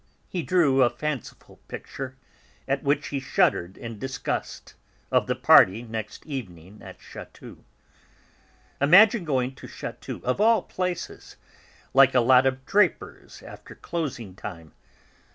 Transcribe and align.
He 0.27 0.41
drew 0.41 0.81
a 0.81 0.89
fanciful 0.89 1.57
picture, 1.67 2.17
at 2.67 2.81
which 2.81 3.09
he 3.09 3.19
shuddered 3.19 3.77
in 3.77 3.99
disgust, 3.99 4.73
of 5.11 5.27
the 5.27 5.35
party 5.35 5.83
next 5.83 6.25
evening 6.25 6.81
at 6.81 6.97
Chatou. 6.99 7.59
"Imagine 8.81 9.25
going 9.25 9.53
to 9.53 9.67
Chatou, 9.67 10.19
of 10.23 10.41
all 10.41 10.63
places! 10.63 11.35
Like 11.93 12.15
a 12.15 12.19
lot 12.19 12.47
of 12.47 12.65
drapers 12.65 13.43
after 13.43 13.75
closing 13.75 14.33
time! 14.33 14.71